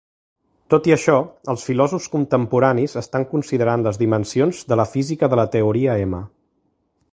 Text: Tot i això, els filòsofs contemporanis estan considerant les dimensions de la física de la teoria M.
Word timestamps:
Tot 0.73 0.87
i 0.91 0.93
això, 0.95 1.17
els 1.53 1.65
filòsofs 1.67 2.07
contemporanis 2.15 2.97
estan 3.03 3.27
considerant 3.35 3.85
les 3.89 4.01
dimensions 4.05 4.65
de 4.73 4.81
la 4.83 4.89
física 4.95 5.33
de 5.35 5.39
la 5.43 5.47
teoria 5.59 6.01
M. 6.11 6.27